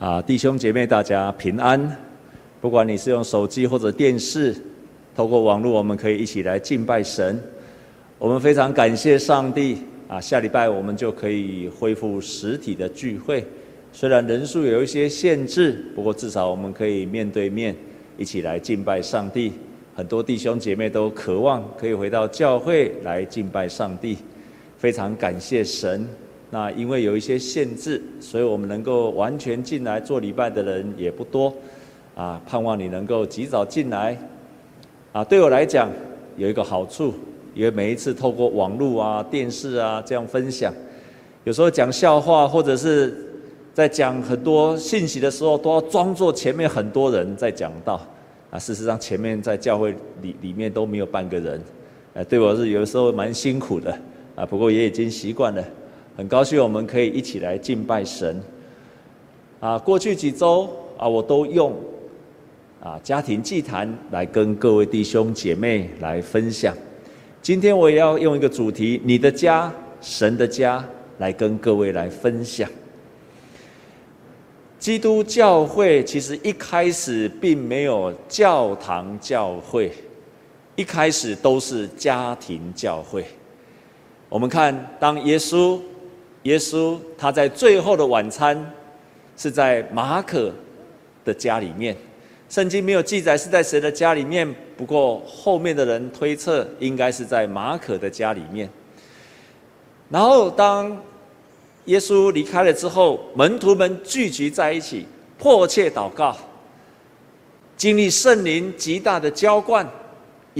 [0.00, 1.94] 啊，弟兄姐妹，大家平安。
[2.58, 4.56] 不管你是用手机或者电视，
[5.14, 7.38] 透过网络，我们可以一起来敬拜神。
[8.18, 10.18] 我们非常感谢上帝啊！
[10.18, 13.44] 下礼拜我们就可以恢复实体的聚会，
[13.92, 17.76] 虽然人数有一些限制，不过至少我们可以面对面
[18.16, 19.52] 一起来敬拜上帝。
[19.94, 24.16] 很多弟兄姐妹都渴望可以回到教会来敬拜上帝，
[24.78, 26.08] 非常感谢神。
[26.52, 31.54] 那因为有一些限制，所以我们能够完全进来做礼拜的人也不多，
[32.16, 34.18] 啊，盼望你能够及早进来，
[35.12, 35.88] 啊，对我来讲
[36.36, 37.14] 有一个好处，
[37.54, 40.74] 因为每一次透过网络啊、电视啊这样分享，
[41.44, 43.14] 有时候讲笑话或者是
[43.72, 48.00] 在讲很多信息的时候，都要装作前面很多人在讲道，
[48.50, 51.62] 啊，事实上前面在教会里里面都没有半个人，
[52.14, 53.96] 呃，对我是有时候蛮辛苦的，
[54.34, 55.64] 啊，不过也已经习惯了。
[56.20, 58.38] 很高兴我们可以一起来敬拜神。
[59.58, 61.74] 啊，过去几周啊，我都用
[62.78, 66.76] 啊家庭祭坛来跟各位弟兄姐妹来分享。
[67.40, 69.72] 今天我也要用一个主题：你的家，
[70.02, 70.84] 神的家，
[71.16, 72.68] 来跟各位来分享。
[74.78, 79.90] 基督教会其实一开始并没有教堂教会，
[80.76, 83.24] 一开始都是家庭教会。
[84.28, 85.80] 我们看，当耶稣。
[86.44, 88.72] 耶稣他在最后的晚餐
[89.36, 90.52] 是在马可
[91.24, 91.96] 的家里面，
[92.48, 98.68] 圣经没有记载是在谁的家里面，不过后面的人推测应该是在马可的家里面。
[100.08, 100.96] 然后当
[101.84, 105.06] 耶稣离开了之后，门徒们聚集在一起，
[105.38, 106.36] 迫切祷告，
[107.76, 109.86] 经历圣灵极大的浇灌。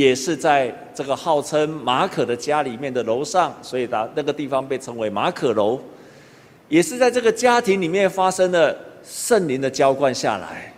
[0.00, 5.78] 也是在这个号称马可的家里面的楼上，所以他那个地方被称为马可楼。
[6.70, 10.72] 也是在这个家庭里面发生了圣灵的浇灌下来，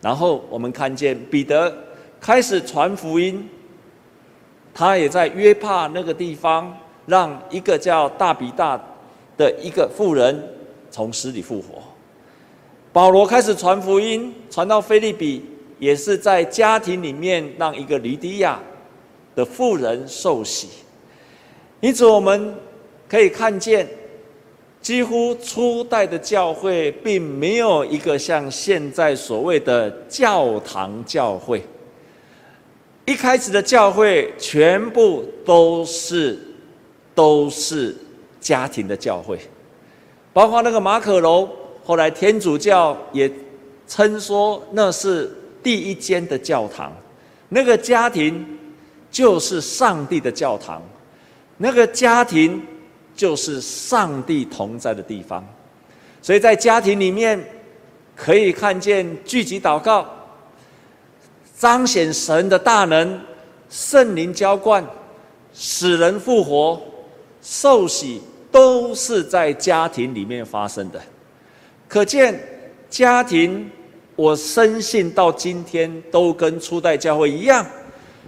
[0.00, 1.70] 然后我们看见彼得
[2.18, 3.46] 开始传福音，
[4.72, 6.74] 他也在约帕那个地方
[7.04, 8.80] 让一个叫大比大
[9.36, 10.42] 的一个妇人
[10.90, 11.82] 从死里复活。
[12.90, 15.44] 保罗开始传福音，传到腓利比。
[15.80, 18.60] 也是在家庭里面让一个吕底亚
[19.34, 20.68] 的妇人受洗，
[21.80, 22.54] 因此我们
[23.08, 23.88] 可以看见，
[24.82, 31.64] 几乎初代的教会并没有一个像现在所谓的教堂教会。
[33.06, 36.38] 一开始的教会全部都是
[37.14, 37.96] 都是
[38.38, 39.38] 家庭的教会，
[40.34, 41.48] 包括那个马可楼，
[41.82, 43.32] 后来天主教也
[43.88, 45.34] 称说那是。
[45.62, 46.92] 第一间的教堂，
[47.48, 48.46] 那个家庭
[49.10, 50.82] 就是上帝的教堂，
[51.56, 52.62] 那个家庭
[53.14, 55.44] 就是上帝同在的地方，
[56.22, 57.42] 所以在家庭里面
[58.14, 60.08] 可以看见聚集祷告，
[61.58, 63.20] 彰显神的大能，
[63.68, 64.84] 圣灵浇灌，
[65.52, 66.80] 使人复活，
[67.42, 71.00] 受洗，都是在家庭里面发生的，
[71.88, 72.40] 可见
[72.88, 73.70] 家庭。
[74.16, 77.64] 我深信到今天都跟初代教会一样，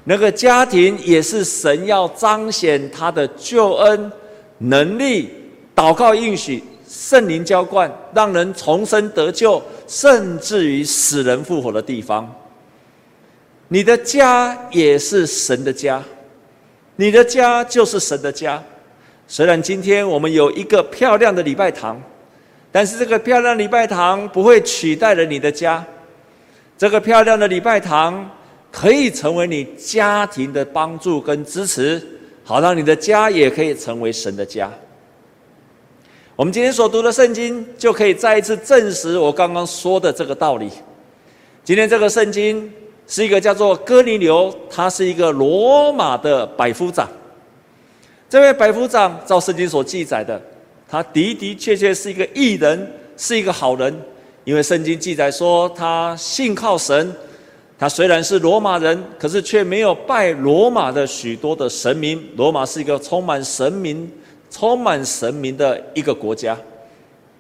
[0.05, 4.11] 那个家庭也是神要彰显他的救恩
[4.59, 5.31] 能力，
[5.77, 12.33] 祷告应许，圣灵浇灌，让人重生得救，甚至于死人复活的地方。
[13.69, 16.03] 你的家也是神的家，
[16.97, 18.63] 你的家就是神的家。
[19.29, 22.01] 虽然今天我们有一个漂亮的礼拜堂。
[22.73, 25.85] 但是这个漂亮礼拜堂不会取代了你的家，
[26.79, 28.29] 这个漂亮的礼拜堂
[28.71, 32.03] 可以成为你家庭的帮助跟支持，
[32.43, 34.71] 好让你的家也可以成为神的家。
[36.35, 40.71] 我们今天所读的圣经就可以再一次证实我刚刚说的这个道理。
[41.63, 42.73] 今天这个圣经
[43.07, 47.07] 是一个叫做哥尼流，他是一个罗马的百夫长。
[48.31, 50.41] 这位百夫长照圣经所记载的。
[50.93, 53.99] 他的的确确是一个义人，是一个好人，
[54.45, 57.11] 因为圣经记载说他信靠神。
[57.79, 62.23] 他虽然是罗马人，可是却没有拜罗马的许多的神明。
[62.37, 64.07] 罗马是一个充满神明、
[64.51, 66.55] 充满神明的一个国家，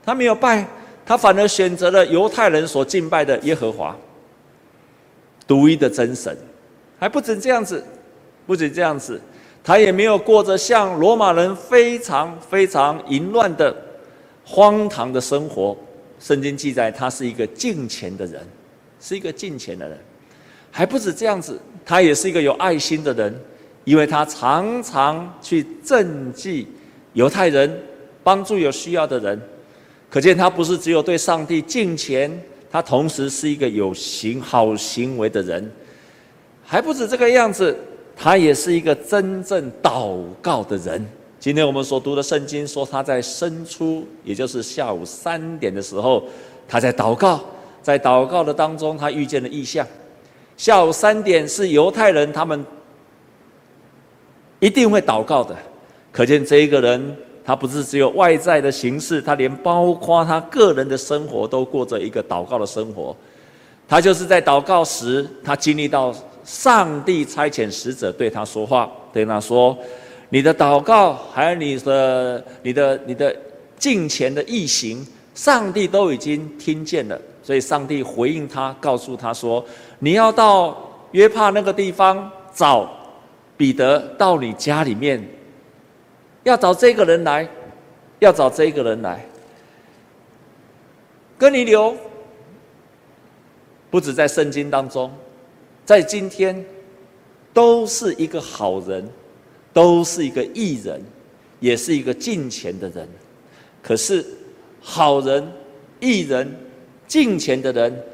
[0.02, 0.66] 他没有拜，
[1.04, 3.94] 他反而选择了犹太人所敬拜的耶和华，
[5.46, 6.34] 独一的真神。
[6.98, 7.84] 还不止这样子，
[8.46, 9.20] 不止这样子。
[9.64, 13.74] 他也没有过着像罗马人非常非常淫乱的
[14.44, 15.76] 荒唐的生活。
[16.18, 18.40] 圣经记载，他是一个敬虔的人，
[19.00, 19.98] 是一个敬虔的人。
[20.70, 23.34] 还不止这样子，他也是一个有爱心的人，
[23.84, 26.66] 因为他常常去赈济
[27.12, 27.76] 犹太人，
[28.22, 29.40] 帮助有需要的人。
[30.08, 32.30] 可见他不是只有对上帝敬虔，
[32.70, 35.70] 他同时是一个有行好行为的人。
[36.64, 37.76] 还不止这个样子，
[38.16, 41.04] 他也是一个真正祷告的人。
[41.40, 46.22] 今天我们所读的圣经说，他在申初，也就是下午三点的时候，
[46.68, 47.40] 他在祷告，
[47.82, 49.86] 在祷告的当中，他遇见了异象。
[50.56, 52.64] 下午三点是犹太人他们
[54.60, 55.56] 一定会祷告的，
[56.12, 63.16] 可见这一个人，他不是只有外在的形式，他连包括他个人的生活都过着一个祷告的生活。
[63.88, 66.14] 他就是在祷告时，他经历到
[66.44, 69.76] 上帝差遣使者对他说话，对他说。
[70.28, 73.36] 你的祷告，还有你的、你的、你的
[73.76, 77.20] 敬虔的异行，上帝都已经听见了。
[77.42, 79.62] 所以，上帝回应他，告诉他说
[80.00, 80.74] ：“你要到
[81.10, 82.88] 约帕那个地方找
[83.58, 85.22] 彼得，到你家里面，
[86.44, 87.46] 要找这个人来，
[88.20, 89.22] 要找这个人来。
[91.36, 91.94] 跟你留
[93.90, 95.12] 不止在圣经当中，
[95.84, 96.64] 在今天
[97.52, 99.08] 都是一个好人。”
[99.74, 101.02] 都是一个义人，
[101.58, 103.08] 也是一个敬虔的人。
[103.82, 104.22] 可是，
[104.82, 105.50] 好人、
[105.98, 106.54] 义人、
[107.08, 108.04] 敬虔的人，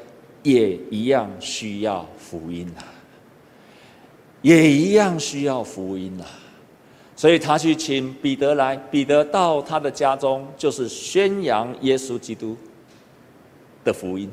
[0.41, 2.79] 也一样需要福音啊！
[4.41, 6.23] 也一样需要福音啊！
[7.13, 12.55] 所以他去请彼得来，彼得到他的家中，就是宣扬耶稣基督
[13.83, 14.31] 的福音。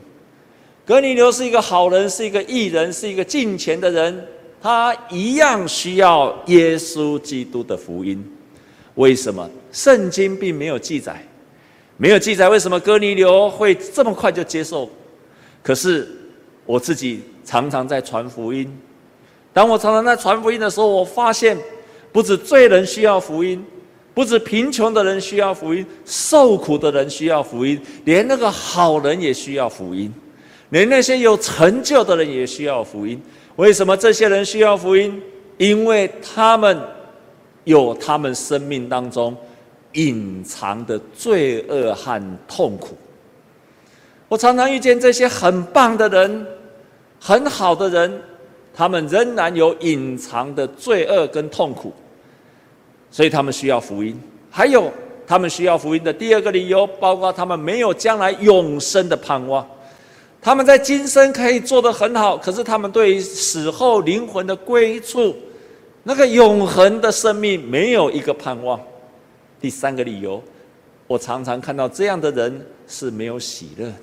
[0.86, 4.24] 哥尼流是一个好人，是一个义人，是一个敬虔的人。
[4.62, 8.24] 他一样需要耶稣基督的福音，
[8.94, 9.50] 为什么？
[9.72, 11.20] 圣经并没有记载，
[11.96, 14.88] 没有记载为什么哥尼流会这么快就接受？
[15.60, 16.08] 可是
[16.64, 18.72] 我自己常常在传福音，
[19.52, 21.58] 当我常常在传福音的时候，我发现
[22.12, 23.64] 不止罪人需要福音，
[24.14, 30.12] 不止贫穷的人需要福音，受苦的人需要福音，连那个好人也需要福音，
[30.70, 33.20] 连那些有成就的人也需要福音。
[33.56, 35.22] 为什么这些人需要福音？
[35.58, 36.78] 因为他们
[37.64, 39.34] 有他们生命当中
[39.92, 42.94] 隐藏的罪恶和痛苦。
[44.28, 46.46] 我常常遇见这些很棒的人、
[47.18, 48.20] 很好的人，
[48.74, 51.92] 他们仍然有隐藏的罪恶跟痛苦，
[53.10, 54.20] 所以他们需要福音。
[54.50, 54.92] 还有，
[55.26, 59.66] 他们需要福音的第二个理由，包括他们没有将来永生的盼望。
[60.40, 65.34] 他们在今生可以做得很好，可是他们对于死后灵魂的归处，
[66.04, 68.80] 那个永恒的生命没有一个盼望。
[69.60, 70.40] 第三个理由，
[71.08, 73.94] 我常常看到这样的人是没有喜乐的，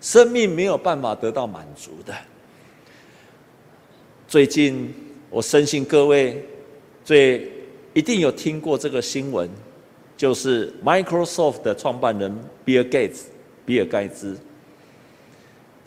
[0.00, 2.14] 生命没有办法得到满足的。
[4.28, 4.94] 最近，
[5.30, 6.46] 我深信各位
[7.04, 7.50] 最
[7.92, 9.50] 一定有听过这个新闻，
[10.16, 12.32] 就是 Microsoft 的创办人
[12.64, 13.30] 比尔盖茨，
[13.66, 14.36] 比尔盖茨。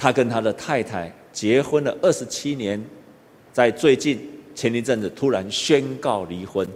[0.01, 2.83] 他跟他的太太结婚了二十七年，
[3.53, 4.19] 在最近
[4.55, 6.67] 前一阵子突然宣告离婚。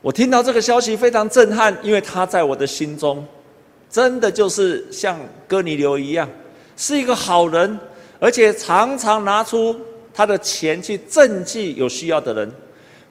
[0.00, 3.26] 我听到这个消息非常震撼，因为他在我的心中，
[3.90, 5.18] 真的就是像
[5.48, 6.30] 哥尼流一样，
[6.76, 7.76] 是一个好人，
[8.20, 9.74] 而且常常拿出
[10.12, 12.52] 他的钱去赈济有需要的人。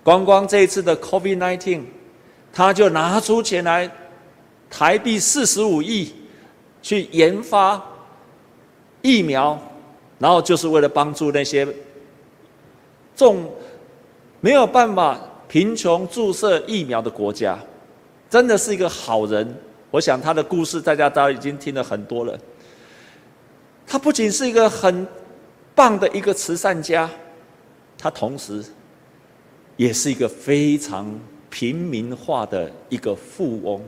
[0.06, 1.82] 光光这一次的 COVID-19，
[2.54, 3.92] 他就拿出钱来，
[4.70, 6.14] 台币四十五亿
[6.82, 7.90] 去研发。
[9.04, 9.60] 疫苗，
[10.18, 11.68] 然后就是为了帮助那些
[13.16, 13.52] 重
[14.40, 17.60] 没有办法贫穷注射疫苗的国家，
[18.30, 19.56] 真的是一个好人。
[19.92, 22.40] 我想他的故事大家都已经听了很多了。
[23.86, 25.06] 他不仅是一个很
[25.76, 27.10] 棒的一个慈善家，
[27.98, 28.64] 他同时
[29.76, 31.20] 也是一个非常
[31.50, 33.84] 平民化的一个富翁。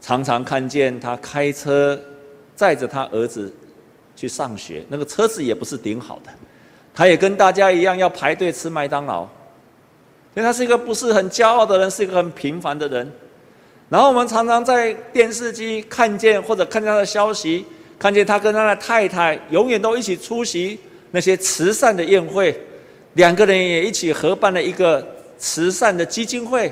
[0.00, 2.00] 常常看见他开车。
[2.60, 3.50] 载着他儿子
[4.14, 6.30] 去上学，那个车子也不是顶好的，
[6.92, 9.22] 他也跟大家一样要排队吃麦当劳，
[10.34, 13.10] 所以他是一个不是很骄傲的人，是一个很平凡的人。
[13.88, 17.64] 然后我们常常在电视机看见或者看见他的消息，
[17.98, 20.78] 看见他跟他的太太永远都一起出席
[21.12, 22.54] 那些慈善的宴会，
[23.14, 25.02] 两个人也一起合办了一个
[25.38, 26.70] 慈善的基金会。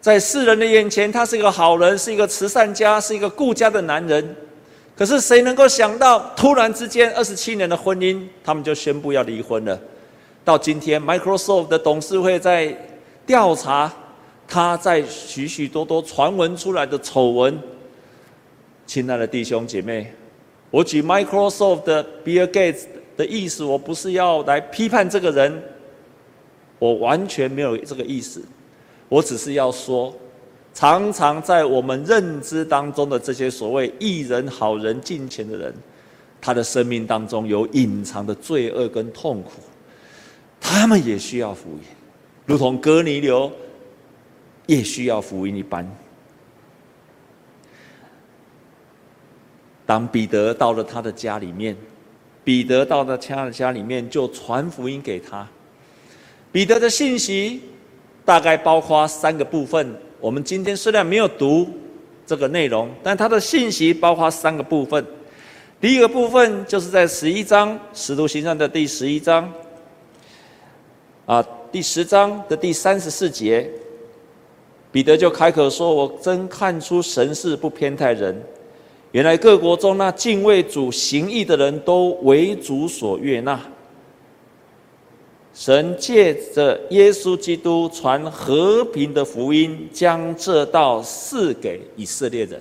[0.00, 4.34] 在世人的眼前，他是一个好人，是一个慈善家，是一个顾家的男人。
[4.96, 9.78] 可是谁能够想到，突然之间，二十七年的婚姻，他们就宣布要离婚了。
[10.44, 12.76] 到今天，Microsoft 的董事会在
[13.26, 13.92] 调查
[14.46, 17.58] 他在许许多多传闻出来的丑闻。
[18.86, 20.12] 亲爱的弟兄姐妹，
[20.70, 22.84] 我举 Microsoft 的 Bill Gates
[23.16, 25.62] 的意思，我不是要来批判这个人，
[26.78, 28.44] 我完全没有这个意思，
[29.08, 30.14] 我只是要说，
[30.74, 35.72] 常常在我们认知当中的这些所谓义人、好人、敬虔的人，
[36.40, 39.52] 他的生命当中有隐藏的罪恶跟痛苦，
[40.60, 41.84] 他们也需要福音，
[42.44, 43.50] 如同哥尼流
[44.66, 45.88] 也需要福音一般。
[49.86, 51.76] 当彼得到了他的家里面，
[52.42, 55.46] 彼得到了他的家里面，就传福音给他。
[56.50, 57.62] 彼得的信息
[58.24, 59.96] 大概包括三个部分。
[60.24, 61.68] 我们今天虽然没有读
[62.26, 65.04] 这个内容，但它的信息包括三个部分。
[65.78, 69.52] 第一个部分就是在十一章《使徒行传》的第十一章，
[71.26, 73.70] 啊，第十章的第三十四节，
[74.90, 78.34] 彼得就开口说：“我真看出神是不偏待人，
[79.12, 83.60] 原来各国中那敬畏主行义的人都为主所悦纳。”
[85.54, 92.60] 神借着耶稣基督传和平的福音，将这道赐给以色列人。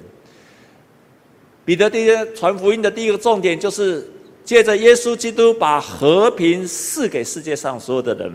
[1.65, 4.07] 彼得第一传福音的第一个重点，就是
[4.45, 8.31] 借着耶稣基督把和平赐给世界上所有的人。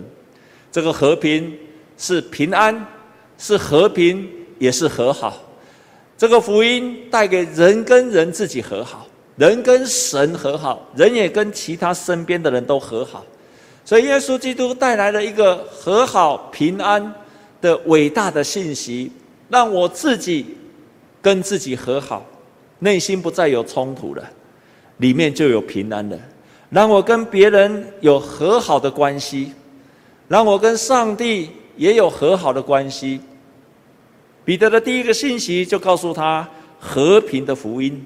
[0.73, 1.57] 这个和平
[1.97, 2.85] 是平安，
[3.39, 5.41] 是和平，也是和好。
[6.17, 13.25] 这个福音带给人跟人自己和好，人跟神和好，人也跟其他身边的人都和好。
[13.89, 17.11] 所以，耶稣基督带来了一个和好、平安
[17.59, 19.11] 的伟大的信息，
[19.49, 20.45] 让我自己
[21.23, 22.23] 跟自己和好，
[22.81, 24.23] 内心不再有冲突了，
[24.99, 26.19] 里面就有平安了。
[26.69, 29.53] 让我跟别人有和好的关系，
[30.29, 33.19] 让我跟上帝也有和好的关系。
[34.45, 36.47] 彼得的第一个信息就告诉他
[36.79, 38.05] 和平的福音。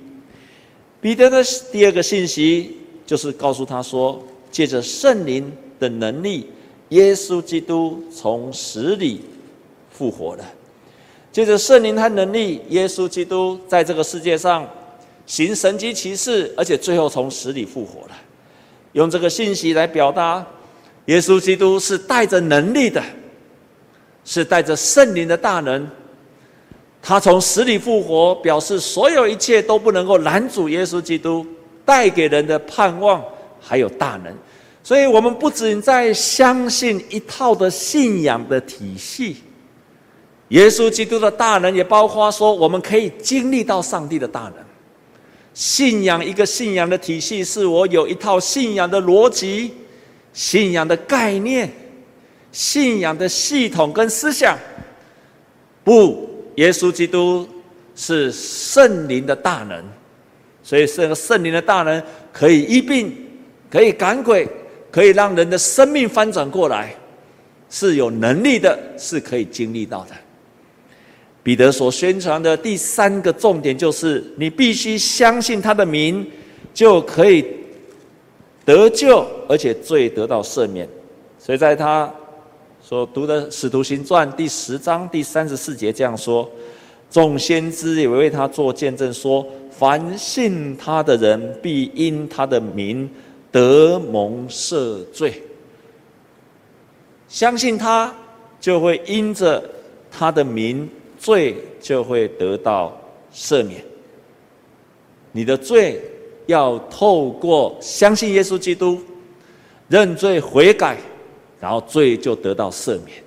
[1.00, 5.52] 彼得的第二个信息就是告诉他说，借着圣灵。
[5.82, 6.48] 的能力，
[6.90, 9.22] 耶稣基督从死里
[9.90, 10.44] 复活了。
[11.32, 14.68] 借着圣灵和能力，耶稣基督在这个世界上
[15.26, 18.14] 行神迹奇事，而且最后从死里复活了。
[18.92, 20.46] 用这个信息来表达，
[21.06, 23.02] 耶稣基督是带着能力的，
[24.24, 25.88] 是带着圣灵的大能。
[27.00, 31.44] 他从死里复活，表示所有一切都不能够拦阻耶稣基督
[31.84, 33.24] 带给人的盼望，
[33.58, 34.32] 还有大能。
[34.84, 39.36] 所以，我们不仅在相信一套的信仰的体系，
[40.48, 44.54] 耶稣基督的大能，也包括说我们可以经历到上帝的大能。
[45.54, 49.72] 信仰一个信仰的体系，是我有一套信仰的逻辑、
[50.32, 51.70] 信仰的概念、
[52.50, 54.58] 信仰的系统跟思想。
[55.84, 57.48] 不，耶稣基督
[57.94, 59.84] 是圣灵的大能，
[60.64, 63.14] 所以这个圣灵的大能可以医病，
[63.70, 64.48] 可以赶鬼。
[64.92, 66.94] 可以让人的生命翻转过来，
[67.70, 70.10] 是有能力的，是可以经历到的。
[71.42, 76.24] 彼得所宣传的第三个重点就是：你必须相信他的名，
[76.74, 77.44] 就可以
[78.64, 80.86] 得救，而且罪得到赦免。
[81.38, 82.12] 所以在他
[82.80, 86.48] 所读的《使徒行传》第十章第三十四节这样说：
[87.10, 93.10] 众先知也为他做见证，说：凡信他的人，必因他的名。
[93.52, 95.42] 得蒙赦罪，
[97.28, 98.12] 相信他，
[98.58, 99.62] 就会因着
[100.10, 102.98] 他的名，罪就会得到
[103.32, 103.84] 赦免。
[105.32, 106.00] 你的罪
[106.46, 108.98] 要透过相信耶稣基督，
[109.88, 110.96] 认罪悔改，
[111.60, 113.22] 然后罪就得到赦免。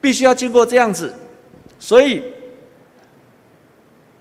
[0.00, 1.12] 必须要经过这样子，
[1.78, 2.22] 所以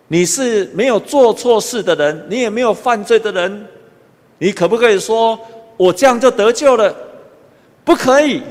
[0.08, 3.68] 你是没有做错事的人，你也没有犯罪的人。
[4.40, 5.40] 你可不可以说
[5.76, 6.96] 我这样就得救了？
[7.84, 8.42] 不可以，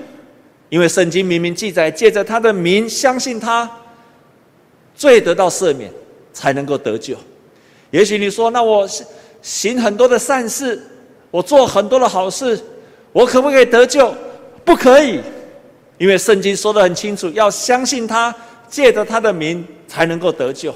[0.68, 3.70] 因为圣经明明记载，借着他的名相信他，
[4.94, 5.92] 罪得到赦免，
[6.32, 7.16] 才能够得救。
[7.90, 8.88] 也许你说，那我
[9.42, 10.82] 行很多的善事，
[11.30, 12.58] 我做很多的好事，
[13.12, 14.14] 我可不可以得救？
[14.64, 15.20] 不可以，
[15.98, 18.34] 因为圣经说得很清楚，要相信他，
[18.68, 20.74] 借着他的名才能够得救。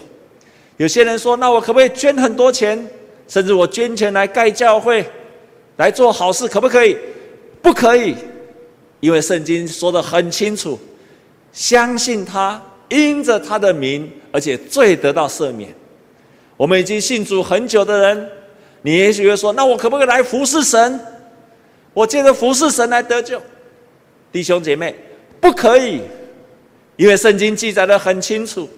[0.76, 2.88] 有些人说，那我可不可以捐很多钱？
[3.30, 5.08] 甚至我捐钱来盖教会，
[5.76, 6.98] 来做好事，可不可以？
[7.62, 8.16] 不可以，
[8.98, 10.76] 因为圣经说得很清楚，
[11.52, 15.72] 相信他，因着他的名，而且罪得到赦免。
[16.56, 18.28] 我们已经信主很久的人，
[18.82, 20.98] 你也许会说：那我可不可以来服侍神？
[21.94, 23.40] 我借着服侍神来得救？
[24.32, 24.92] 弟兄姐妹，
[25.40, 26.02] 不可以，
[26.96, 28.68] 因为圣经记载得很清楚，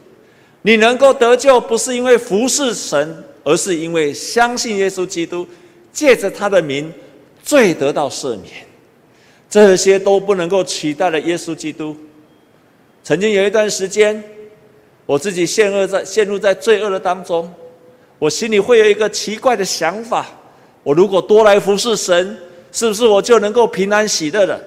[0.61, 3.25] 你能够得救，不是因为服侍神。
[3.45, 5.47] 而是因为相信耶稣基督，
[5.93, 6.93] 借着他的名，
[7.43, 8.53] 罪得到赦免，
[9.51, 11.97] 这些都不能够取代了耶稣基督。
[13.03, 14.23] 曾经有一段时间，
[15.07, 17.53] 我自己陷入在陷入在罪恶的当中，
[18.19, 20.27] 我心里会有一个奇怪的想法：
[20.83, 22.37] 我如果多来服侍神，
[22.71, 24.61] 是不是我就能够平安喜乐了？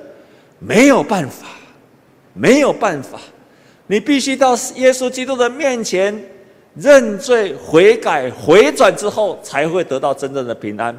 [0.59, 1.47] 没有办法，
[2.33, 3.19] 没有办法，
[3.87, 6.21] 你必须到耶稣基督的面前
[6.75, 10.97] 认罪悔改回转之后，才会得到真正的平安。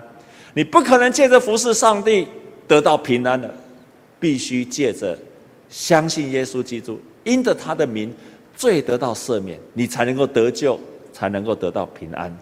[0.54, 2.26] 你不可能借着服侍上帝
[2.66, 3.52] 得到平安的，
[4.18, 5.16] 必须借着
[5.68, 8.14] 相信耶稣基督，因着他的名，
[8.56, 10.80] 罪得到赦免，你才能够得救，
[11.12, 12.34] 才能够得到平安。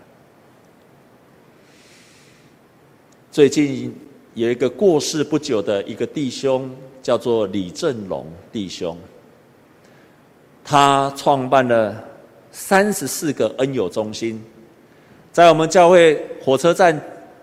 [3.32, 3.92] 最近
[4.34, 6.70] 有一个过世不久的一个弟兄，
[7.02, 8.96] 叫做李正龙弟兄，
[10.64, 12.00] 他创办了
[12.54, 14.40] 三十四个恩友中心，
[15.32, 16.98] 在我们教会火车站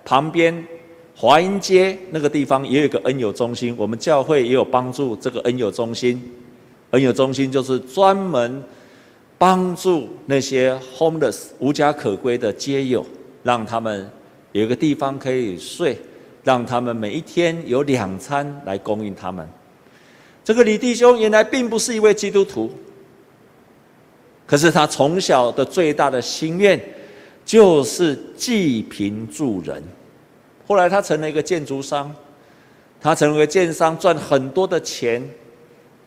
[0.06, 0.66] 旁边
[1.14, 6.32] 华阴街那个地方也有一个恩友中心，我们教会也有帮助这个恩友中心。
[6.92, 8.64] 恩友中心就是专门
[9.38, 13.06] 帮助那些 homeless 无家可归的街友，
[13.44, 14.10] 让他们
[14.54, 15.98] 有一个地方可以睡，
[16.42, 19.46] 让他们每一天有两餐来供应他们。
[20.42, 22.72] 这个李弟兄原来并不是一位基督徒，
[24.52, 26.78] 可是他从小的最大的心愿
[27.46, 29.82] 就是济贫助人。
[30.68, 32.14] 后来他成了一个建筑商，
[33.00, 35.26] 他成为建商赚很多的钱，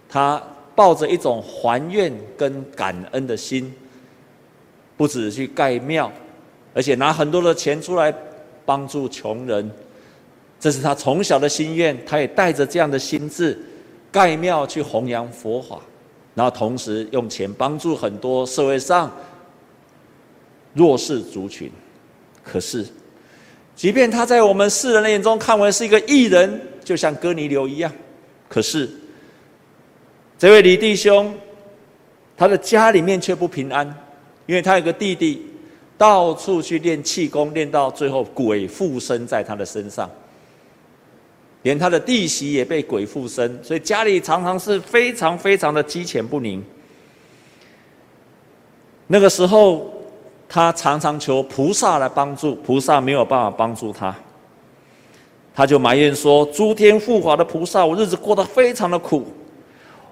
[0.07, 0.43] 他。
[0.77, 3.73] 抱着一种还愿跟感恩的心，
[4.97, 6.11] 不止去盖庙，
[6.75, 8.13] 而且拿很多的钱出来
[8.67, 9.71] 帮助穷人，
[10.59, 11.97] 这是他从小的心愿。
[12.05, 13.57] 他也带着这样的心志
[14.11, 15.79] 盖庙去弘扬佛法，
[16.35, 19.11] 然后同时用钱帮助很多社会上
[20.73, 21.71] 弱势族群。
[22.43, 22.87] 可是，
[23.75, 27.93] 即便他在我们世人的眼中看为是一个艺人，就像哥尼流一样，
[28.49, 28.91] 可是。
[30.37, 31.33] 这位李弟兄，
[32.37, 33.87] 他的家里面却不平安，
[34.47, 35.47] 因为他有个弟弟，
[35.97, 40.11] 到处去练气功，练到最后鬼附身在他的身上，
[41.65, 46.63] 连他的弟媳也被鬼附身，所以家里常常是非常非常的鸡犬不宁。
[49.07, 49.91] 那个时候，
[50.47, 54.15] 他常常求菩萨来帮助，菩萨没有办法帮助他，
[55.55, 59.25] 他就埋怨说：“诸天护法的菩萨，我日子过得非常的苦。”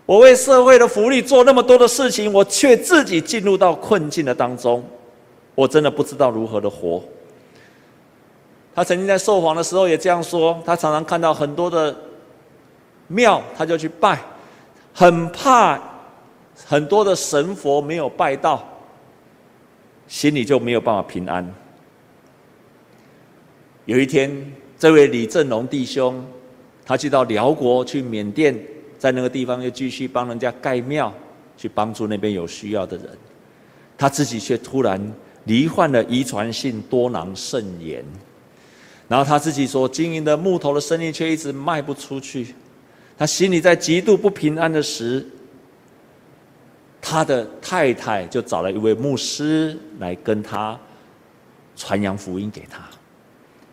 [0.07, 4.83] 我为社会的福利做那么多的事情，我却自己进入到困境的当中，
[5.55, 7.03] 我真的不知道如何的活。
[8.75, 11.95] 他曾经在受访的时候也这样说，他常常看到很多的
[13.09, 14.19] 庙，他就去拜，
[14.95, 15.81] 很怕
[16.67, 18.67] 很多的神佛没有拜到，
[20.09, 21.55] 心里就没有办法平安。
[23.85, 24.31] 有一天，
[24.79, 26.25] 这位李振龙弟兄，
[26.85, 28.59] 他去到辽国，去缅甸。
[28.99, 31.13] 在那个地方又继续帮人家盖庙，
[31.57, 33.09] 去帮助那边有需要的人，
[33.99, 35.13] 他自己却突然
[35.47, 38.05] 罹患了遗传性多囊肾炎，
[39.13, 42.55] 然后他自己所经营的木头的生意却一直卖不出去，
[43.19, 45.27] 他心里在极度不平安的时，
[46.99, 50.81] 他的太太就找了一位牧师来跟他
[51.77, 52.89] 传扬福音给他，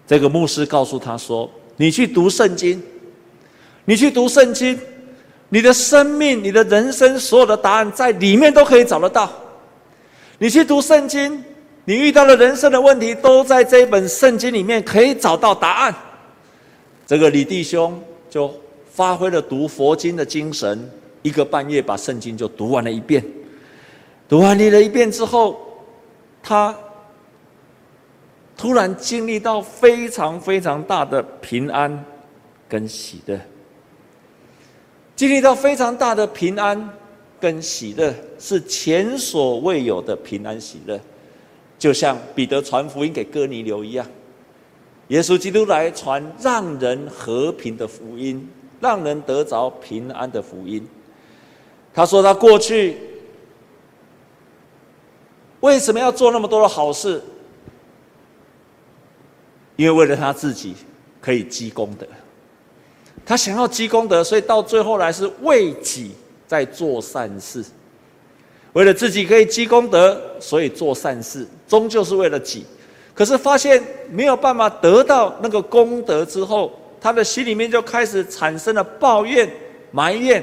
[0.06, 2.84] 这个牧师告诉他说：“你去读圣经，
[3.86, 4.78] 你去读圣经。”
[5.52, 9.32] 你的生命、你的人生，所有的答案在里面都可以找得到。
[10.38, 11.44] 你去读圣经，
[11.90, 15.96] 你遇到的人生的问题，都在这一本圣经里面可以找到答案。
[17.08, 18.00] 这个李弟兄
[18.30, 18.54] 就
[18.92, 20.88] 发挥了读佛经的精神，
[21.24, 23.26] 一个半月把圣经就读完了一遍。
[24.28, 25.60] 读完了一遍之后，
[26.44, 26.78] 他
[28.56, 32.06] 突然经历到非常非常大的平安
[32.68, 33.42] 跟喜乐。
[35.16, 36.88] 经历到非常大的平安
[37.40, 41.00] 跟喜乐，是前所未有的平安喜乐，
[41.80, 44.06] 就像彼得传福音给哥尼流一样，
[45.08, 48.48] 耶稣基督来传让人和平的福音，
[48.82, 50.86] 让人得着平安的福音。
[51.94, 52.98] 他说他过去
[55.62, 57.24] 为什么要做那么多的好事？
[59.78, 60.76] 因为为了他自己
[61.22, 62.06] 可以积功德。
[63.26, 66.12] 他想要积功德，所以到最后来是为己
[66.46, 67.64] 在做善事，
[68.80, 72.66] 为了自己可以积功德，所以做善事，终究是为了己。
[73.14, 79.52] 可是发现没有办法得到那个功德之后，他的心里面就开始产生了抱怨、
[79.92, 80.42] 埋怨，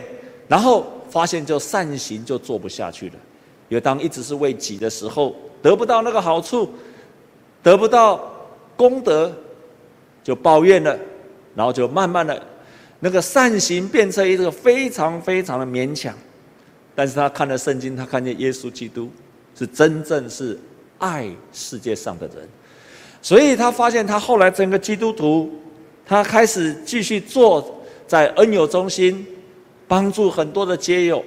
[0.48, 3.14] 然后发现就善行就做不下去了。
[3.70, 6.70] 因为当一直是为己的时候，得不到那个好处，
[7.62, 8.20] 得不到
[8.76, 9.32] 功德，
[10.22, 10.94] 就抱怨了，
[11.54, 12.38] 然后就慢慢的。
[13.00, 16.14] 那个善行变成一个非常非常的勉强，
[16.96, 19.10] 但是他看了圣经，他看见耶稣基督
[19.54, 20.58] 是真正是
[20.98, 22.48] 爱世界上的人，
[23.20, 25.52] 所以他发现他后来整个基督徒，
[26.06, 29.26] 他开始继续做在恩友中心，
[29.86, 31.22] 帮助很多的街友，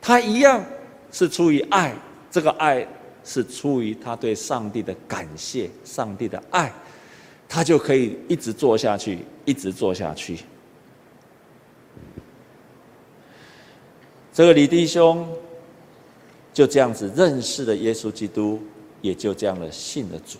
[0.00, 0.64] 他一样
[1.12, 1.94] 是出于爱，
[2.30, 2.86] 这个爱
[3.22, 6.72] 是出于他对上帝的感谢，上帝的爱，
[7.46, 10.38] 他就可以一直做下去，一直做下去。
[14.32, 15.28] 这个李弟兄
[16.54, 18.62] 就这样子认识了耶稣基督，
[19.02, 20.38] 也就这样的信了主。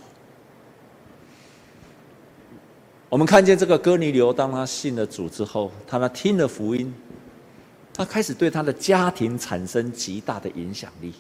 [3.11, 6.91] 我们看见这个哥尼流，当他信了主之后，他呢听了福音，
[7.93, 11.13] 他开始对他的家庭产生极大的影响力。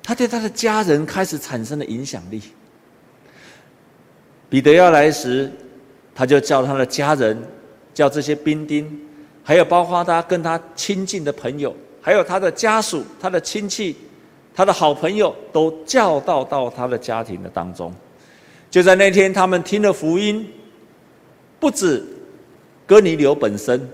[0.00, 2.40] 他对他的家人开始产生了影响力。
[4.48, 5.50] 彼得要来时，
[6.14, 7.36] 他就叫他的家人，
[7.92, 9.07] 叫这些兵丁。
[9.48, 13.96] 还有包括他跟他亲近的朋友，还有他的家属、他的亲戚、
[14.54, 17.90] 他的好朋友，都叫到到他的家庭的当中。
[18.70, 20.46] 就在那天，他们听了福音，
[21.58, 22.04] 不止
[22.86, 23.88] 哥尼流本身，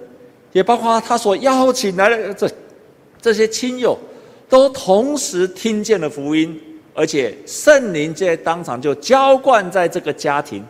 [0.50, 2.50] 也包括他所邀请来的这
[3.22, 3.96] 这些亲友，
[4.48, 6.60] 都同时听见了福音，
[6.94, 10.64] 而且圣灵在当场就浇灌在这个家庭，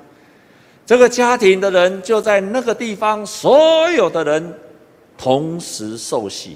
[0.85, 4.55] 这个家庭的人就在那个地方，所有的人。
[5.25, 6.55] 同时受洗，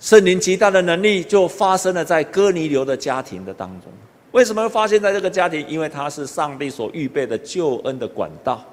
[0.00, 3.92] 圣灵极大的能力就发生了在哥尼流的家庭的当中。
[4.32, 5.64] 为什么会发现在这个家庭？
[5.68, 8.64] 因为他是上帝所预备的救恩的管道。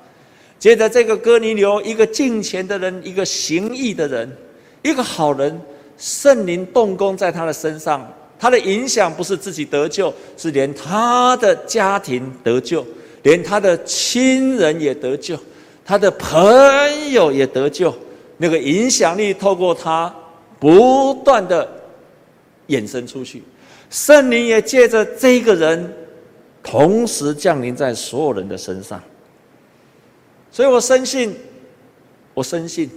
[0.58, 4.36] 接着，这个哥尼流，一个敬虔的人，一个行义的人，
[4.82, 5.62] 一个好人，
[5.96, 12.84] 圣灵动工在他的身上，他的影响不是自己得救，是连他的家庭得救，
[13.22, 15.38] 连他的亲人也得救。
[15.86, 17.93] 他的朋友也得救，
[18.38, 20.13] 那个影响力透过他
[20.58, 21.69] 不断的
[22.67, 23.43] 延伸出去，
[23.89, 25.93] 圣灵也借着这个人
[26.63, 29.02] 同时降临在所有人的身上。
[30.50, 31.36] 所以我深信，
[32.34, 32.89] 我深信，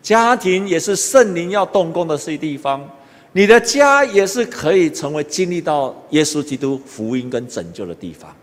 [0.00, 2.88] 家庭也是圣灵要动工的是地方，
[3.32, 8.34] 你的家也是可以成为经历到耶稣基督福音跟拯救的地方，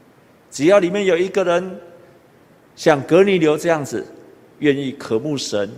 [0.52, 1.82] 只要里面有一个人。
[2.82, 4.04] 像格尼流这样子，
[4.58, 5.72] 愿意渴慕神，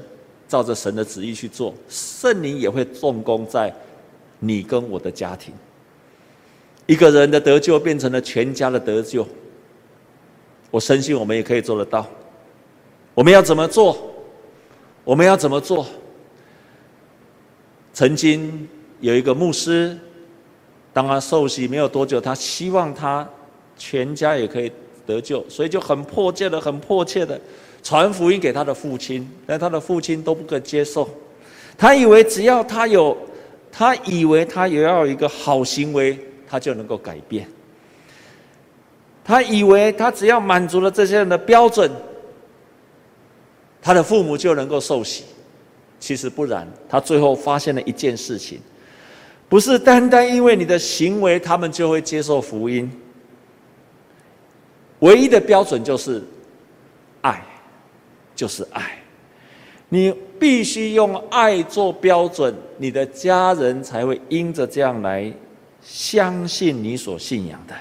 [0.47, 3.75] 照着神的旨意去做，圣灵也会动工在
[4.39, 5.53] 你跟我的家庭。
[6.85, 9.27] 一个人的得救变成了全家的得救，
[10.71, 12.07] 我深信我们也可以做得到。
[13.13, 13.97] 我们要怎么做？
[15.03, 15.85] 我们要怎么做？
[17.91, 18.65] 曾经
[19.01, 19.97] 有一个牧师，
[20.93, 23.29] 当他受洗没有多久，他希望他
[23.75, 24.71] 全家也可以。
[25.05, 27.39] 得救，所以就很迫切的、很迫切的
[27.81, 31.09] 传福音给他的父亲，但他的父亲都不可接受。
[31.77, 33.17] 他以为只要他有，
[33.71, 37.47] 他以为他也要有一个好行为，他就能够改变。
[39.23, 41.89] 他以为他只要满足了这些人的标准，
[43.81, 45.23] 他的父母就能够受洗。
[45.99, 48.59] 其实不然，他最后发现了一件事情，
[49.47, 52.91] 不是单单因为你的行为，他们就会接受福音。
[55.03, 56.23] 唯一的标准就是
[57.21, 57.43] 爱，
[58.33, 58.97] 就是爱。
[59.89, 65.31] 你必须用爱做标准，你的家人才会因着这样来
[65.81, 67.75] 相信你所信仰的，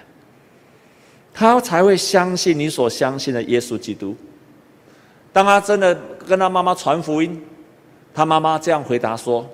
[1.32, 4.16] 他才会相信你所相信的耶稣基督。
[5.32, 5.94] 当他真的
[6.26, 7.40] 跟他妈妈传福音，
[8.12, 9.48] 他妈妈这样回答说：“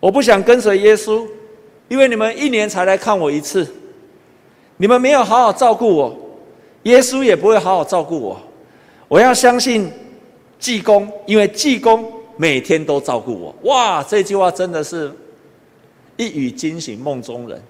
[0.00, 1.26] 我不想跟随耶稣，
[1.88, 3.72] 因为你们一年才来看我一次，
[4.76, 6.22] 你们没有好好照顾我。”
[6.86, 8.40] 耶稣也不会好好照顾我，
[9.08, 9.90] 我要相信
[10.56, 13.54] 济公，因为济公每天都照顾我。
[13.62, 15.10] 哇，这句话真的是
[16.16, 17.60] 一语惊醒梦中人。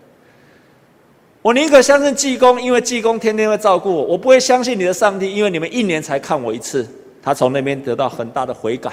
[1.41, 4.03] 我宁可相信济公，因为济公天天会照顾我。
[4.03, 6.87] 我不会相信你的上帝，因为你们一年才看我一次。
[7.23, 8.93] 他从那边得到很大的悔改。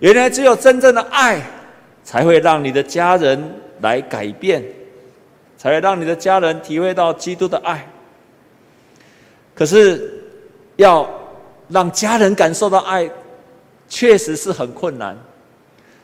[0.00, 1.40] 原来只有真正的爱，
[2.04, 3.42] 才会让你的家人
[3.80, 4.62] 来改变，
[5.56, 7.86] 才会让你的家人体会到基督的爱。
[9.56, 10.22] 可是，
[10.76, 11.08] 要
[11.68, 13.10] 让家人感受到爱，
[13.88, 15.16] 确实是很困难。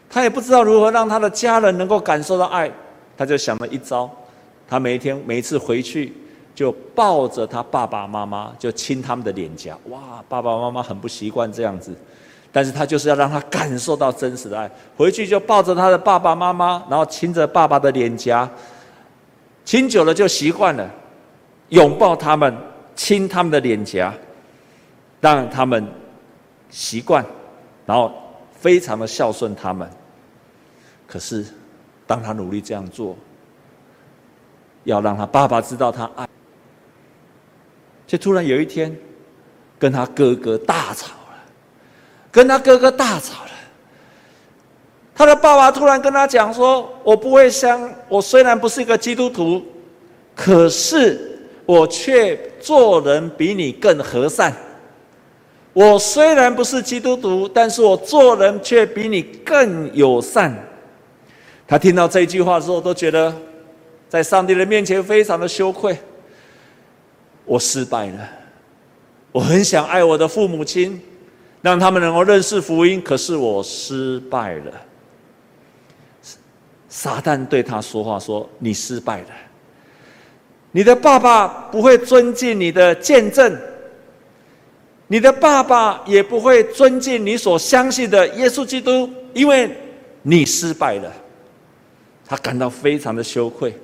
[0.09, 2.71] 他也不知道如何让他的家人能够感受到爱，
[3.15, 4.11] 他就想了一招。
[4.67, 6.15] 他每一天、每一次回去，
[6.55, 9.77] 就抱着他爸爸妈妈，就亲他们的脸颊。
[9.91, 11.95] 哇，爸爸妈妈很不习惯这样子，
[12.51, 14.71] 但是他就是要让他感受到真实的爱。
[14.97, 18.49] 回去就抱着他的爸爸妈妈，然后亲着爸爸的脸颊，
[19.63, 20.91] 亲久了就习惯了，
[21.69, 22.57] 拥抱他们。
[22.95, 24.15] 亲他们的脸颊，
[25.21, 25.87] 让他们
[26.71, 27.25] 习惯，
[27.87, 28.13] 然后
[28.53, 29.89] 非常的孝顺他们。
[31.07, 31.45] 可是，
[32.07, 33.17] 当他努力这样做，
[34.85, 36.27] 要让他爸爸知道他爱，
[38.07, 38.97] 却突然有一天，
[39.79, 41.37] 跟他哥哥大吵了，
[42.31, 43.51] 跟他哥哥大吵了。
[45.15, 49.63] 他的爸爸突然跟他讲说：“我不会相我虽然不是一个基督徒，
[50.35, 54.55] 可是我却做人比你更和善。
[55.73, 60.55] 我虽然不是基督徒，但是我做人却比你更友善。”
[61.67, 63.35] 他听到这句话之后，都觉得
[64.09, 65.97] 在上帝的面前非常的羞愧。
[67.45, 68.29] 我失败了，
[69.33, 71.01] 我很想爱我的父母亲，
[71.63, 74.73] 让他们能够认识福音，可是我失败了。
[76.89, 79.29] 撒旦对他说话说：“你失败了，
[80.73, 83.57] 你的爸爸不会尊敬你的见证，
[85.07, 89.71] 你的爸爸也不会尊敬你所相信的耶稣基督，因为
[90.23, 91.13] 你失败了。”
[92.25, 93.79] 他感到非常的羞愧。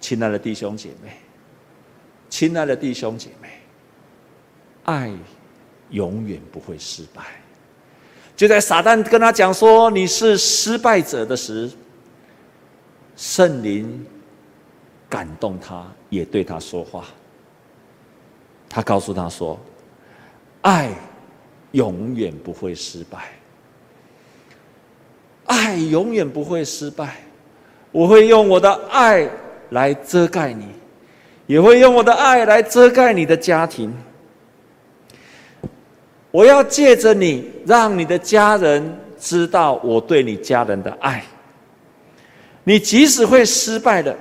[0.00, 1.12] 亲爱的弟兄姐妹，
[2.28, 3.48] 亲爱的弟兄姐妹，
[4.84, 5.12] 爱
[5.90, 7.22] 永远不会失败。
[8.36, 11.70] 就在撒旦跟他讲说你是失败者的时，
[13.16, 14.04] 圣灵
[15.08, 17.04] 感动他，也对他说话。
[18.68, 19.58] 他告诉他说
[20.62, 20.90] ：“爱
[21.72, 23.30] 永远不会失败。”
[25.46, 27.18] 爱永远不会失败，
[27.92, 29.28] 我会用我的爱
[29.70, 30.66] 来遮盖你，
[31.46, 33.94] 也会用我的爱来遮盖你的家庭。
[36.32, 41.24] 我要借着你，让你的家人知道我对你家人的爱。
[42.64, 44.16] 你即使会失败的，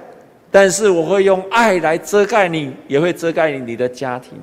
[0.56, 4.40] 但是我会用爱来遮盖你，也会遮盖你的家庭。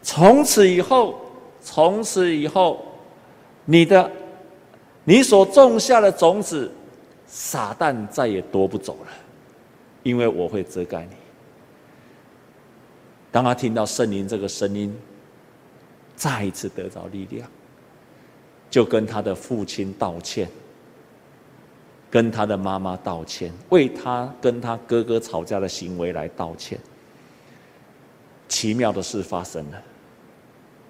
[0.00, 1.18] 从此以后，
[1.60, 2.80] 从此以后，
[3.64, 4.08] 你的。
[5.02, 6.70] 你所种下的种子，
[7.26, 9.08] 撒旦再也夺不走了，
[10.04, 11.16] 因为我会遮盖你。
[13.32, 14.96] 当他听到圣灵这个声音，
[16.14, 17.50] 再一次得着力量，
[18.70, 20.48] 就跟他的父亲道歉，
[22.10, 26.78] 跟他的妈妈道歉，为他跟他哥哥吵架的行为来道歉。
[28.48, 29.82] 奇妙的事发生了，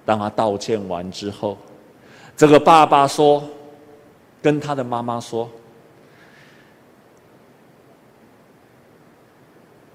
[0.04, 1.56] 当他道歉完之后，
[2.36, 3.42] 这个爸爸说。
[4.40, 5.50] 跟他的妈妈说：“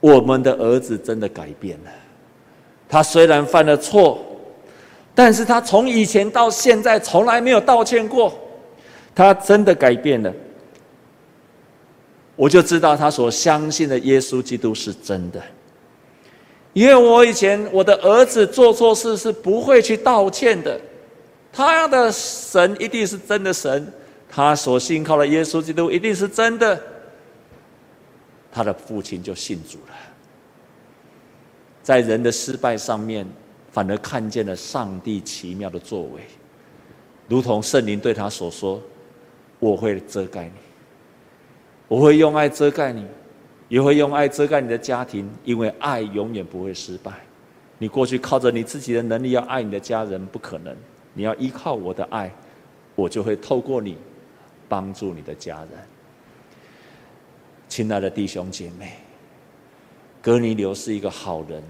[0.02, 1.92] 我们的儿子真的改变了。
[2.90, 4.20] 他虽然犯了错，
[5.16, 8.34] 但是他从以前到现在从来没有道歉过。
[9.16, 10.32] 他真的改变了。
[12.36, 15.42] 我就知道他所相信的耶稣基督是真的，
[16.74, 20.80] 因为我以前我的儿子做错事是不会去道歉的。
[21.52, 23.92] 他的神一定是真的神。”
[24.36, 26.82] 他所信靠的耶稣基督一定是真的，
[28.52, 29.94] 他的父亲就信主了。
[31.84, 33.28] 在人的失败上面，
[33.72, 36.22] 反而看见了上帝奇妙的作为，
[37.28, 38.82] 如同圣灵对他所说
[39.62, 40.54] ：“我会遮盖你，
[41.88, 43.06] 我会用爱遮盖你，
[43.70, 47.12] 也会用爱遮盖你的家庭，因为爱永远不会失败。
[47.78, 50.76] 你过去靠着你自己的能力要爱你的家人，不可能。
[51.14, 52.32] 你要依靠我的爱，
[52.96, 53.98] 我就会透过你。”
[54.70, 55.70] 帮助你的家人，
[57.70, 58.94] 亲爱的弟兄姐妹，
[60.20, 61.62] 哥尼流是一个好人，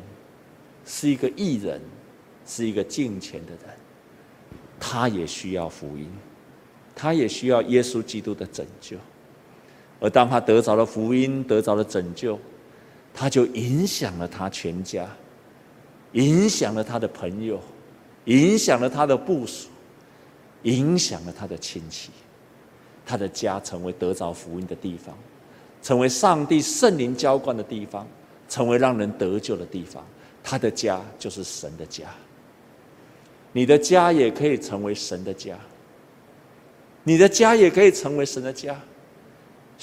[0.85, 1.81] 是一个义人，
[2.45, 3.75] 是一个敬虔的人，
[4.79, 6.09] 他也需要福音，
[6.95, 8.95] 他也需要耶稣基督的拯救，
[10.03, 12.37] 而当他得着了福音，得着了拯救，
[13.13, 15.07] 他就影响了他全家，
[16.11, 17.57] 影响了他的朋友，
[18.25, 19.69] 影响了他的部属，
[20.63, 22.09] 影响了他的亲戚。
[23.05, 25.17] 他的家成为得着福音的地方，
[25.81, 28.05] 成为上帝圣灵浇灌的地方，
[28.49, 30.05] 成为让人得救的地方。
[30.43, 32.07] 他的家就是神的家。
[33.53, 35.57] 你的家也可以成为神的家，
[37.03, 38.77] 你的家也可以成为神的家。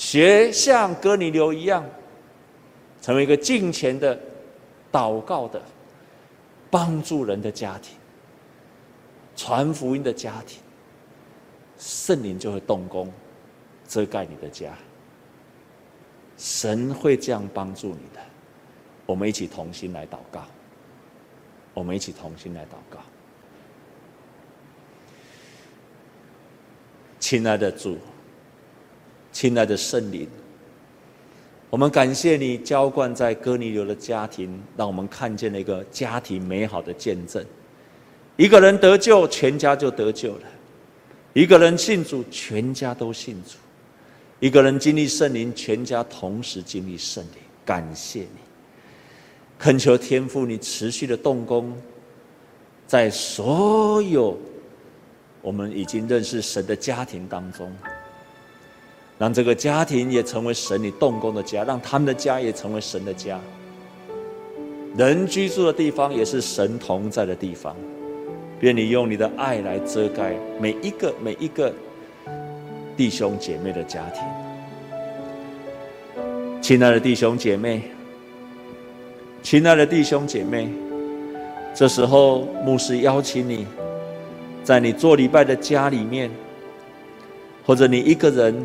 [0.01, 1.85] 学像哥尼流一样，
[3.03, 4.19] 成为一个敬虔的、
[4.91, 5.61] 祷告的、
[6.71, 7.99] 帮助人的家庭，
[9.37, 10.59] 传福音的家庭。
[11.77, 13.13] 圣灵就会动工，
[13.87, 14.73] 遮盖你的家。
[16.39, 18.23] 神会这样帮助你的。
[19.05, 20.47] 我们一起同心来祷告。
[21.75, 23.01] 我们一起同心来祷告。
[27.19, 27.99] 亲爱的主，
[29.41, 30.29] 亲爱的圣灵，
[31.71, 37.43] 我们感谢你浇灌在哥尼流的家庭，让我们看见了一个家庭美好的见证。
[38.37, 40.43] 一个人得救，全家就得救了。
[41.33, 43.57] 一个人信主，全家都信主；
[44.41, 47.41] 一个人经历圣灵，全家同时经历圣灵。
[47.65, 48.41] 感谢你，
[49.59, 51.75] 恳求天父，你持续的动工，
[52.87, 54.39] 在所有
[55.41, 57.75] 我们已经认识神的家庭当中，
[59.21, 63.39] 让这个家庭也成为神你动工的家，让他们的家也成为神的家。
[64.97, 67.77] 人居住的地方也是神同在的地方。
[68.61, 71.71] 愿你用你的爱来遮盖每一个每一个
[72.97, 74.23] 弟兄姐妹的家庭。
[76.63, 77.83] 亲爱的弟兄姐妹，
[79.43, 80.67] 亲爱的弟兄姐妹，
[81.75, 83.67] 这时候牧师邀请你，
[84.65, 86.31] 在你做礼拜的家里面，
[87.67, 88.65] 或者你一个人，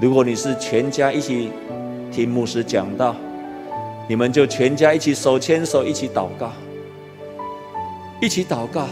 [0.00, 1.50] 如果你是全家一起
[2.12, 3.16] 听牧师讲道，
[4.08, 6.52] 你们就全家一起手牵手一起祷告。
[8.20, 8.86] 一起祷告，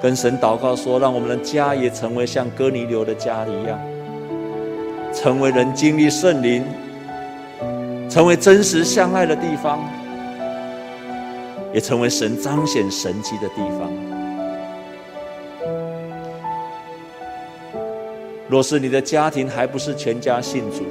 [0.00, 3.78] 跟神祷告说：“让我们的家也成为像哥尼流的家一样，
[5.12, 6.64] 成为人经历圣灵、
[8.08, 9.80] 成为真实相爱的地方，
[11.72, 13.90] 也成为神彰显神迹的地方。”
[18.54, 20.84] 若是你的家庭还不是全家信主，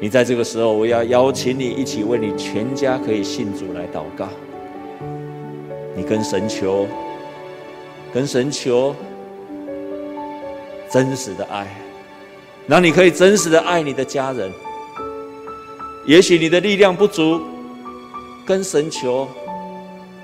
[0.00, 4.26] 你在这个时候，我要邀请你一起为你全家可以信主来祷告。
[5.94, 6.86] 你跟神求，
[8.10, 8.96] 跟神求
[10.90, 11.66] 真实的爱，
[12.66, 14.50] 让你可以真实的爱你的家人。
[16.06, 17.38] 也许你的力量不足，
[18.46, 19.28] 跟神求，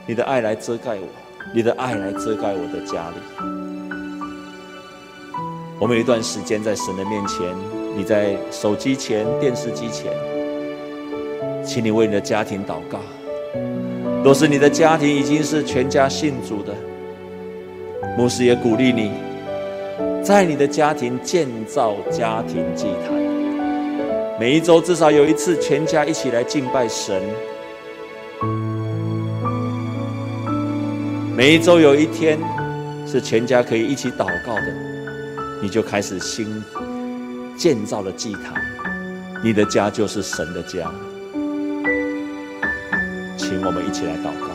[0.06, 1.06] 你的爱来遮盖我，
[1.54, 3.61] 你的爱来遮盖我的家里。
[5.82, 7.44] 我们有一段时间在神的面前，
[7.96, 10.12] 你在手机前、电视机前，
[11.64, 13.00] 请你为你的家庭祷告。
[14.22, 16.72] 若是你的家庭已经是全家信主的，
[18.16, 19.10] 牧师也鼓励你，
[20.22, 23.12] 在你的家庭建造家庭祭坛，
[24.38, 27.20] 每一周至少有一次全家一起来敬拜神，
[31.36, 32.38] 每一周有一天
[33.04, 34.91] 是全家可以一起祷告的，
[35.62, 36.62] 你就开始新
[37.56, 38.60] 建造了祭坛，
[39.44, 40.92] 你的家就是神的家。
[43.38, 44.51] 请我们一起来祷告。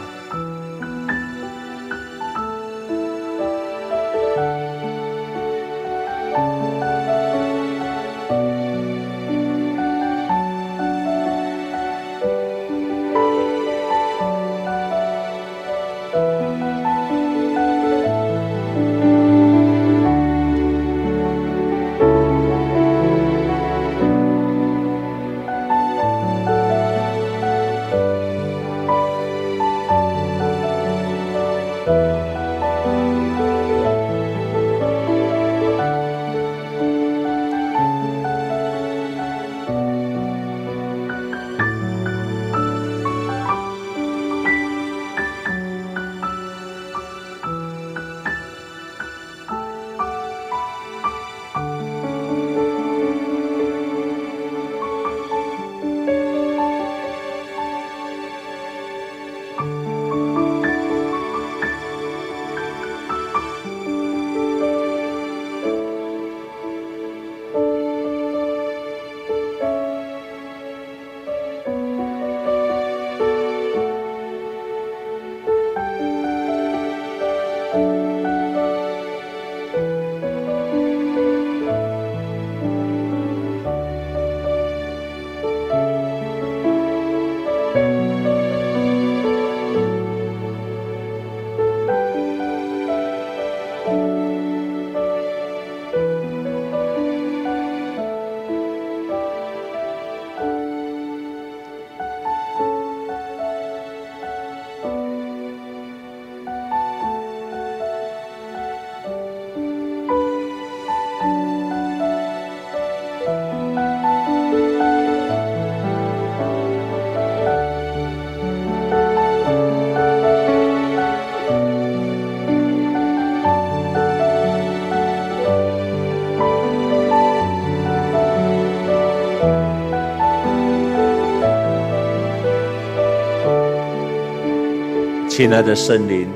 [135.37, 136.27] 亲爱的圣灵，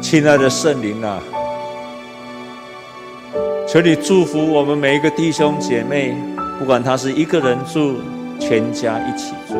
[0.00, 1.20] 亲爱的圣灵啊，
[3.66, 6.14] 求你祝福我们每一个弟兄姐妹，
[6.60, 7.96] 不管他是一个人住，
[8.38, 9.56] 全家一起住。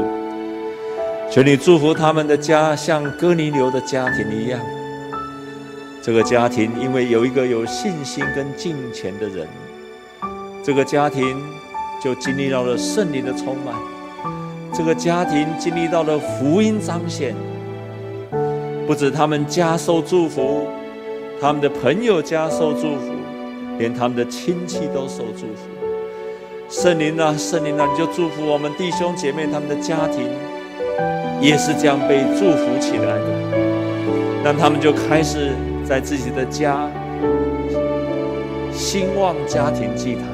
[1.29, 4.61] 求你祝福他们的家，像哥尼流的家庭一样，
[6.01, 9.49] 这个家庭因为有一个有信心跟敬虔的人，
[10.63, 11.37] 这个家庭
[12.01, 13.75] 就经历到了圣灵的充满，
[14.73, 17.35] 这个家庭经历到了福音彰显。
[18.89, 20.67] 不止他们家受祝福，
[21.39, 23.13] 他们的朋友家受祝福，
[23.79, 25.69] 连他们的亲戚都受祝福。
[26.71, 30.27] 圣灵啊，圣灵啊，你就祝福我们弟兄姐妹，他们的家庭
[31.39, 34.43] 也是这样被祝福起来的。
[34.43, 35.53] 让他们就开始
[35.85, 36.91] 在自己的家
[38.73, 40.25] 兴旺家庭祭坛。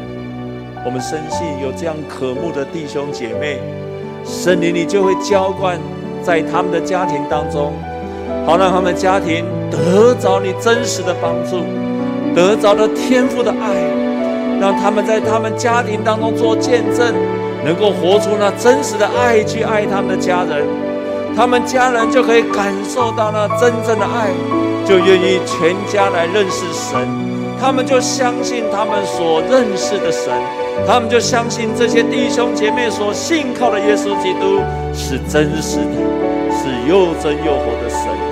[0.86, 3.58] 我们深信有这样渴慕的弟兄姐妹，
[4.24, 5.76] 圣灵你就会浇灌
[6.22, 7.72] 在他们的家庭当中，
[8.46, 11.64] 好让他们家庭得着你真实的帮助，
[12.34, 13.74] 得着了天父的爱，
[14.60, 17.14] 让他们在他们家庭当中做见证，
[17.64, 20.66] 能够活出那真实的爱去爱他们的家人。
[21.36, 24.30] 他们家人就可以感受到那真正的爱，
[24.86, 27.00] 就愿意全家来认识神。
[27.60, 30.30] 他们就相信他们所认识的神，
[30.86, 34.60] 他们就相信这些弟兄姐妹所信靠的耶稣基督
[34.92, 35.96] 是真实的，
[36.52, 38.23] 是又真又活的神。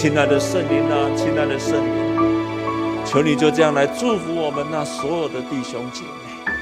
[0.00, 6.54] 亲爱的圣灵啊，亲爱的圣灵，求你就这样来祝福我们那所有的弟兄姐妹。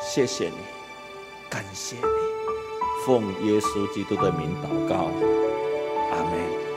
[0.00, 0.54] 谢谢你，
[1.50, 2.02] 感谢你。
[3.04, 5.10] 奉耶稣基督的名祷告，
[6.12, 6.71] 阿门。